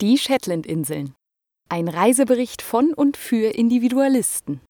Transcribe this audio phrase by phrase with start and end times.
[0.00, 1.14] Die Shetlandinseln.
[1.68, 4.60] Ein Reisebericht von und für Individualisten.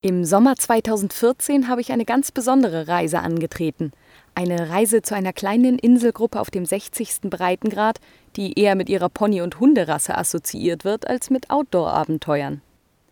[0.00, 3.92] Im Sommer 2014 habe ich eine ganz besondere Reise angetreten.
[4.34, 7.28] Eine Reise zu einer kleinen Inselgruppe auf dem 60.
[7.28, 8.00] Breitengrad,
[8.36, 12.62] die eher mit ihrer Pony- und Hunderasse assoziiert wird als mit Outdoor-Abenteuern.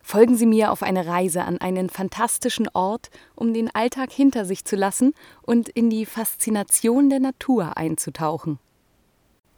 [0.01, 4.65] Folgen Sie mir auf eine Reise an einen fantastischen Ort, um den Alltag hinter sich
[4.65, 5.13] zu lassen
[5.43, 8.57] und in die Faszination der Natur einzutauchen.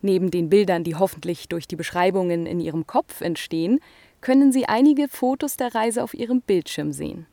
[0.06, 3.80] Neben den Bildern, die hoffentlich durch die Beschreibungen in Ihrem Kopf entstehen,
[4.20, 7.26] können Sie einige Fotos der Reise auf Ihrem Bildschirm sehen.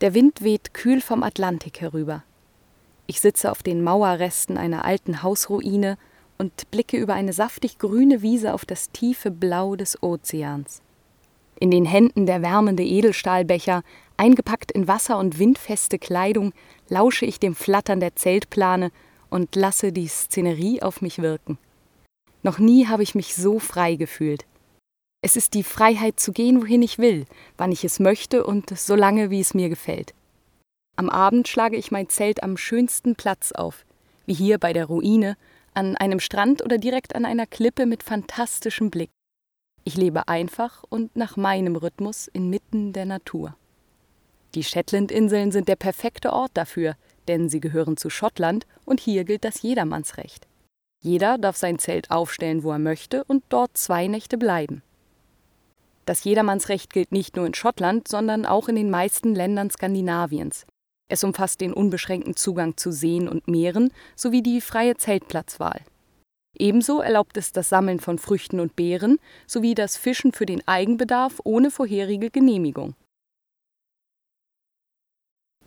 [0.00, 2.22] Der Wind weht kühl vom Atlantik herüber.
[3.08, 5.98] Ich sitze auf den Mauerresten einer alten Hausruine
[6.38, 10.82] und blicke über eine saftig grüne Wiese auf das tiefe Blau des Ozeans.
[11.58, 13.82] In den Händen der wärmende Edelstahlbecher,
[14.16, 16.52] eingepackt in wasser- und windfeste Kleidung,
[16.88, 18.92] lausche ich dem Flattern der Zeltplane
[19.30, 21.58] und lasse die Szenerie auf mich wirken.
[22.42, 24.46] Noch nie habe ich mich so frei gefühlt.
[25.20, 27.26] Es ist die Freiheit zu gehen, wohin ich will,
[27.56, 30.14] wann ich es möchte und so lange, wie es mir gefällt.
[30.96, 33.84] Am Abend schlage ich mein Zelt am schönsten Platz auf,
[34.26, 35.36] wie hier bei der Ruine,
[35.74, 39.10] an einem Strand oder direkt an einer Klippe mit fantastischem Blick.
[39.84, 43.56] Ich lebe einfach und nach meinem Rhythmus inmitten der Natur.
[44.54, 46.96] Die Shetlandinseln sind der perfekte Ort dafür,
[47.28, 50.46] denn sie gehören zu Schottland und hier gilt das Jedermannsrecht.
[51.00, 54.82] Jeder darf sein Zelt aufstellen, wo er möchte und dort zwei Nächte bleiben.
[56.06, 60.66] Das Jedermannsrecht gilt nicht nur in Schottland, sondern auch in den meisten Ländern Skandinaviens.
[61.08, 65.82] Es umfasst den unbeschränkten Zugang zu Seen und Meeren sowie die freie Zeltplatzwahl.
[66.58, 71.40] Ebenso erlaubt es das Sammeln von Früchten und Beeren sowie das Fischen für den Eigenbedarf
[71.44, 72.94] ohne vorherige Genehmigung.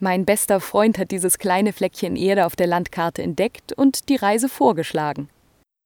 [0.04, 4.50] Mein bester Freund hat dieses kleine Fleckchen Erde auf der Landkarte entdeckt und die Reise
[4.50, 5.30] vorgeschlagen.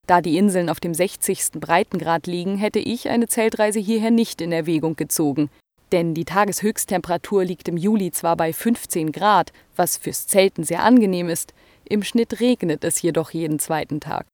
[0.07, 1.59] Da die Inseln auf dem 60.
[1.59, 5.49] Breitengrad liegen, hätte ich eine Zeltreise hierher nicht in Erwägung gezogen.
[5.91, 11.27] Denn die Tageshöchsttemperatur liegt im Juli zwar bei 15 Grad, was fürs Zelten sehr angenehm
[11.27, 11.53] ist,
[11.83, 14.27] im Schnitt regnet es jedoch jeden zweiten Tag.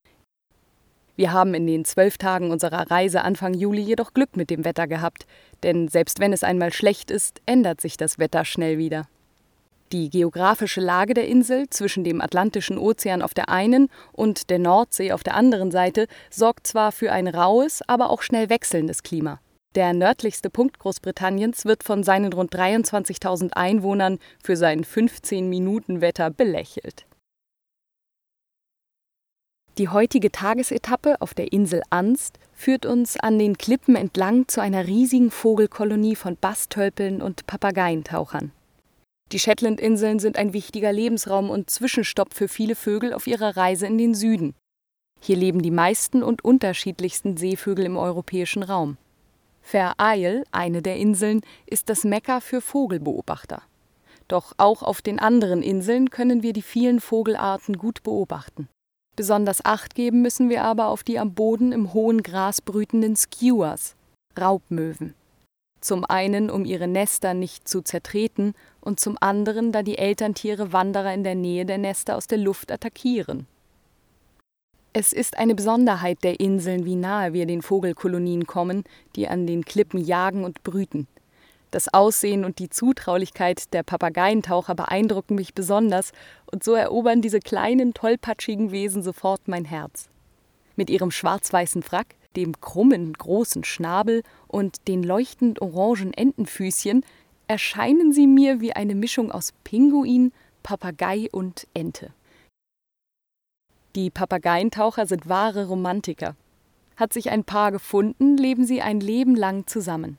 [1.16, 4.86] Wir haben in den zwölf Tagen unserer Reise Anfang Juli jedoch Glück mit dem Wetter
[4.86, 5.26] gehabt,
[5.64, 9.08] denn selbst wenn es einmal schlecht ist, ändert sich das Wetter schnell wieder.
[9.92, 15.12] Die geografische Lage der Insel zwischen dem Atlantischen Ozean auf der einen und der Nordsee
[15.12, 19.42] auf der anderen Seite sorgt zwar für ein raues, aber auch schnell wechselndes Klima.
[19.76, 27.06] Der nördlichste Punkt Großbritanniens wird von seinen rund 23.000 Einwohnern für sein 15-Minuten-Wetter belächelt.
[29.78, 34.88] Die heutige Tagesetappe auf der Insel Anst führt uns an den Klippen entlang zu einer
[34.88, 38.52] riesigen Vogelkolonie von Bastölpeln und Papageientauchern.
[39.32, 43.98] Die Shetlandinseln sind ein wichtiger Lebensraum und Zwischenstopp für viele Vögel auf ihrer Reise in
[43.98, 44.56] den Süden.
[45.22, 48.98] Hier leben die meisten und unterschiedlichsten Seevögel im europäischen Raum.
[49.62, 53.62] Fair Isle, eine der Inseln, ist das Mekka für Vogelbeobachter.
[54.28, 58.68] Doch auch auf den anderen Inseln können wir die vielen Vogelarten gut beobachten.
[59.16, 63.96] Besonders Acht geben müssen wir aber auf die am Boden im hohen Gras brütenden Skuas,
[64.40, 65.14] Raubmöwen.
[65.82, 71.14] Zum einen, um ihre Nester nicht zu zertreten und zum anderen, da die Elterntiere Wanderer
[71.14, 73.48] in der Nähe der Nester aus der Luft attackieren.
[74.94, 78.84] Es ist eine Besonderheit der Inseln, wie nahe wir den Vogelkolonien kommen,
[79.16, 81.08] die an den Klippen jagen und brüten.
[81.72, 86.12] Das Aussehen und die Zutraulichkeit der Papageientaucher beeindrucken mich besonders,
[86.52, 90.10] und so erobern diese kleinen, tollpatschigen Wesen sofort mein Herz.
[90.76, 97.04] Mit ihrem schwarz-weißen Frack, dem krummen, großen Schnabel und den leuchtend orangen Entenfüßchen
[97.48, 100.32] erscheinen sie mir wie eine Mischung aus Pinguin,
[100.64, 102.14] Papagei und Ente.
[103.96, 106.38] Die Papageientaucher sind wahre Romantiker.
[106.96, 110.18] Hat sich ein Paar gefunden, leben sie ein Leben lang zusammen.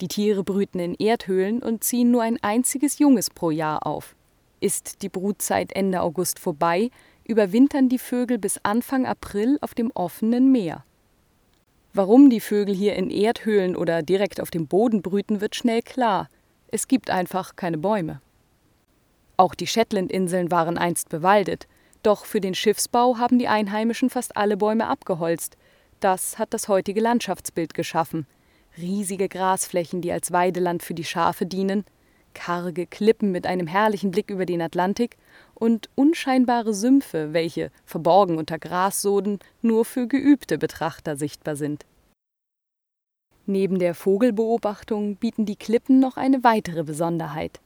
[0.00, 4.16] Die Tiere brüten in Erdhöhlen und ziehen nur ein einziges Junges pro Jahr auf.
[4.58, 6.90] Ist die Brutzeit Ende August vorbei,
[7.24, 10.84] überwintern die Vögel bis Anfang April auf dem offenen Meer.
[11.96, 16.28] Warum die Vögel hier in Erdhöhlen oder direkt auf dem Boden brüten, wird schnell klar.
[16.66, 18.20] Es gibt einfach keine Bäume.
[19.36, 21.68] Auch die Shetlandinseln waren einst bewaldet,
[22.02, 25.56] doch für den Schiffsbau haben die Einheimischen fast alle Bäume abgeholzt.
[26.00, 28.26] Das hat das heutige Landschaftsbild geschaffen.
[28.76, 31.84] Riesige Grasflächen, die als Weideland für die Schafe dienen,
[32.34, 35.16] karge Klippen mit einem herrlichen Blick über den Atlantik
[35.54, 41.84] und unscheinbare Sümpfe, welche, verborgen unter Grassoden, nur für geübte Betrachter sichtbar sind.
[43.46, 47.60] Neben der Vogelbeobachtung bieten die Klippen noch eine weitere Besonderheit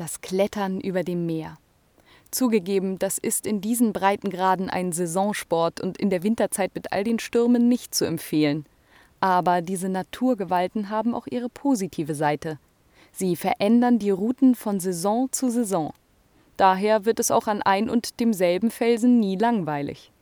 [0.00, 1.58] das Klettern über dem Meer.
[2.30, 7.18] Zugegeben, das ist in diesen Breitengraden ein Saisonsport und in der Winterzeit mit all den
[7.18, 8.64] Stürmen nicht zu empfehlen.
[9.20, 12.58] Aber diese Naturgewalten haben auch ihre positive Seite.
[13.12, 15.92] Sie verändern die Routen von Saison zu Saison.
[16.60, 20.12] Daher wird es auch an ein und demselben Felsen nie langweilig.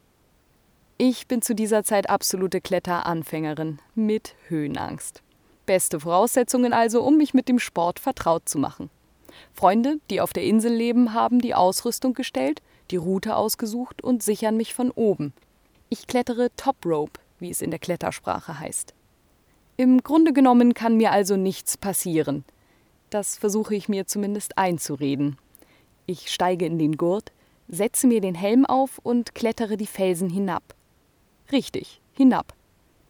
[0.96, 5.24] Ich bin zu dieser Zeit absolute Kletteranfängerin mit Höhenangst.
[5.66, 8.88] Beste Voraussetzungen also, um mich mit dem Sport vertraut zu machen.
[9.52, 12.62] Freunde, die auf der Insel leben, haben die Ausrüstung gestellt,
[12.92, 15.32] die Route ausgesucht und sichern mich von oben.
[15.88, 18.94] Ich klettere Top Rope, wie es in der Klettersprache heißt.
[19.76, 22.44] Im Grunde genommen kann mir also nichts passieren.
[23.10, 25.36] Das versuche ich mir zumindest einzureden.
[26.10, 27.32] Ich steige in den Gurt,
[27.68, 30.62] setze mir den Helm auf und klettere die Felsen hinab.
[31.52, 32.54] Richtig, hinab.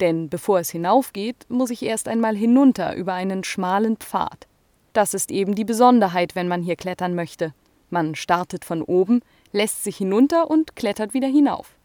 [0.01, 4.49] Denn bevor es hinaufgeht, muss ich erst einmal hinunter über einen schmalen Pfad.
[4.95, 7.55] Das ist eben die Besonderheit, wenn man hier klettern möchte.
[7.89, 9.21] Man startet von oben,
[9.53, 11.77] lässt sich hinunter und klettert wieder hinauf.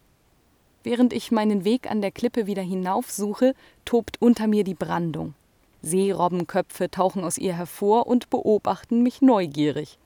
[0.81, 3.53] Während ich meinen Weg an der Klippe wieder hinauf suche,
[3.85, 5.35] tobt unter mir die Brandung.
[5.83, 9.99] Seerobbenköpfe tauchen aus ihr hervor und beobachten mich neugierig.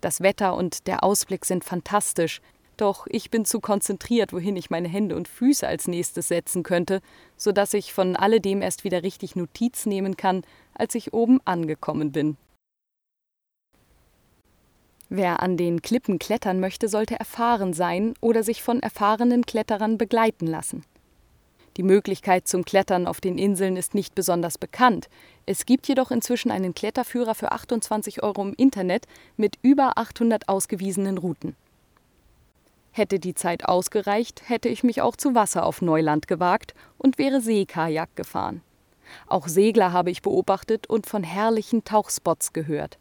[0.00, 2.40] Das Wetter und der Ausblick sind fantastisch,
[2.76, 7.02] doch ich bin zu konzentriert, wohin ich meine Hände und Füße als nächstes setzen könnte,
[7.36, 10.42] so dass ich von alledem erst wieder richtig Notiz nehmen kann,
[10.74, 12.38] als ich oben angekommen bin.
[15.10, 20.46] Wer an den Klippen klettern möchte, sollte erfahren sein oder sich von erfahrenen Kletterern begleiten
[20.46, 20.84] lassen.
[21.76, 25.08] Die Möglichkeit zum Klettern auf den Inseln ist nicht besonders bekannt.
[25.46, 29.06] Es gibt jedoch inzwischen einen Kletterführer für 28 Euro im Internet
[29.36, 31.54] mit über 800 ausgewiesenen Routen.
[32.92, 37.40] Hätte die Zeit ausgereicht, hätte ich mich auch zu Wasser auf Neuland gewagt und wäre
[37.40, 38.62] Seekajak gefahren.
[39.26, 42.98] Auch Segler habe ich beobachtet und von herrlichen Tauchspots gehört.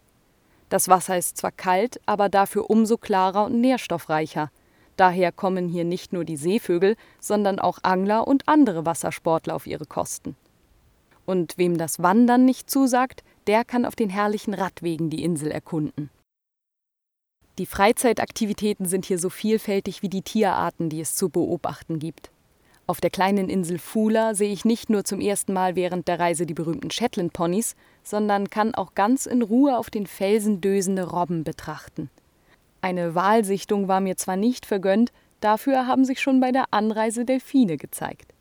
[0.70, 4.52] Das Wasser ist zwar kalt, aber dafür umso klarer und nährstoffreicher.
[5.00, 9.86] Daher kommen hier nicht nur die Seevögel, sondern auch Angler und andere Wassersportler auf ihre
[9.86, 10.36] Kosten.
[11.26, 16.10] Und wem das Wandern nicht zusagt, der kann auf den herrlichen Radwegen die Insel erkunden.
[17.60, 22.30] Die Freizeitaktivitäten sind hier so vielfältig wie die Tierarten, die es zu beobachten gibt.
[22.86, 26.46] Auf der kleinen Insel Fula sehe ich nicht nur zum ersten Mal während der Reise
[26.46, 32.10] die berühmten Shetland-Ponys, sondern kann auch ganz in Ruhe auf den Felsen dösende Robben betrachten.
[32.82, 35.12] Eine Walsichtung war mir zwar nicht vergönnt,
[35.42, 38.34] dafür haben sich schon bei der Anreise Delfine gezeigt.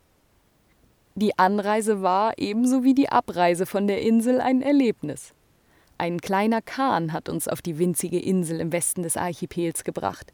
[1.15, 5.33] Die Anreise war ebenso wie die Abreise von der Insel ein Erlebnis.
[5.97, 10.31] Ein kleiner Kahn hat uns auf die winzige Insel im Westen des Archipels gebracht.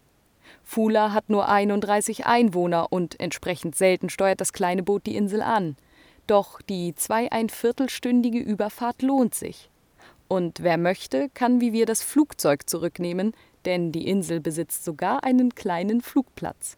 [0.63, 5.75] Fula hat nur 31 Einwohner und entsprechend selten steuert das kleine Boot die Insel an.
[6.27, 9.71] Doch die zweieinviertelstündige Überfahrt lohnt sich.
[10.27, 13.33] Und wer möchte, kann wie wir das Flugzeug zurücknehmen,
[13.65, 16.77] denn die Insel besitzt sogar einen kleinen Flugplatz.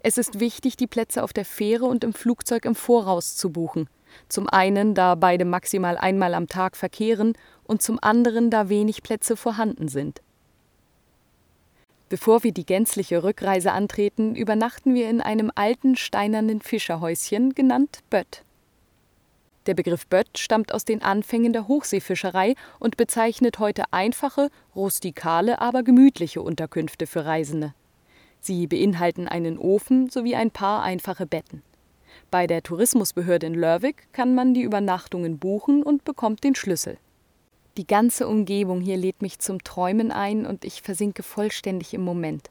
[0.00, 3.88] Es ist wichtig, die Plätze auf der Fähre und im Flugzeug im Voraus zu buchen.
[4.28, 7.32] Zum einen, da beide maximal einmal am Tag verkehren
[7.64, 10.20] und zum anderen, da wenig Plätze vorhanden sind.
[12.10, 18.44] Bevor wir die gänzliche Rückreise antreten, übernachten wir in einem alten steinernen Fischerhäuschen, genannt Bött.
[19.66, 25.82] Der Begriff Bött stammt aus den Anfängen der Hochseefischerei und bezeichnet heute einfache, rustikale, aber
[25.82, 27.74] gemütliche Unterkünfte für Reisende.
[28.40, 31.62] Sie beinhalten einen Ofen sowie ein paar einfache Betten.
[32.30, 36.98] Bei der Tourismusbehörde in Lörwick kann man die Übernachtungen buchen und bekommt den Schlüssel.
[37.76, 42.50] Die ganze Umgebung hier lädt mich zum Träumen ein und ich versinke vollständig im Moment.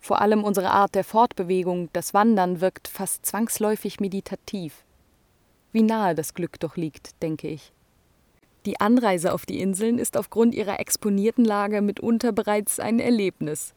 [0.00, 4.84] Vor allem unsere Art der Fortbewegung, das Wandern, wirkt fast zwangsläufig meditativ.
[5.76, 7.70] Wie nahe das Glück doch liegt, denke ich.
[8.64, 13.74] Die Anreise auf die Inseln ist aufgrund ihrer exponierten Lage mitunter bereits ein Erlebnis.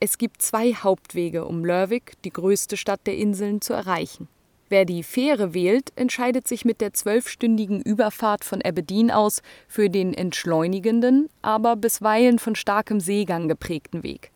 [0.00, 4.28] Es gibt zwei Hauptwege, um Lörwick, die größte Stadt der Inseln, zu erreichen.
[4.70, 10.14] Wer die Fähre wählt, entscheidet sich mit der zwölfstündigen Überfahrt von Aberdeen aus für den
[10.14, 14.30] entschleunigenden, aber bisweilen von starkem Seegang geprägten Weg.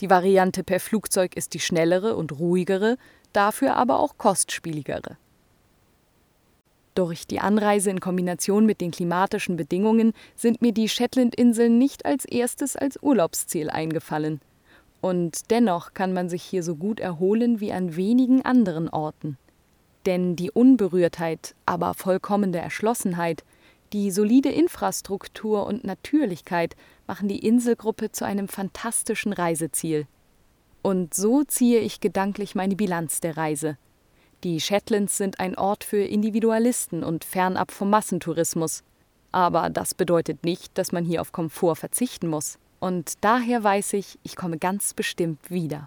[0.00, 2.96] Die Variante per Flugzeug ist die schnellere und ruhigere,
[3.34, 5.18] dafür aber auch kostspieligere.
[6.96, 12.24] Durch die Anreise in Kombination mit den klimatischen Bedingungen sind mir die Shetlandinseln nicht als
[12.24, 14.40] erstes als Urlaubsziel eingefallen.
[15.02, 19.36] Und dennoch kann man sich hier so gut erholen wie an wenigen anderen Orten.
[20.06, 23.44] Denn die Unberührtheit, aber vollkommene Erschlossenheit,
[23.92, 26.76] die solide Infrastruktur und Natürlichkeit
[27.06, 30.06] machen die Inselgruppe zu einem fantastischen Reiseziel.
[30.80, 33.76] Und so ziehe ich gedanklich meine Bilanz der Reise.
[34.46, 38.84] Die Shetlands sind ein Ort für Individualisten und fernab vom Massentourismus.
[39.32, 42.56] Aber das bedeutet nicht, dass man hier auf Komfort verzichten muss.
[42.78, 45.84] Und daher weiß ich, ich komme ganz bestimmt wieder.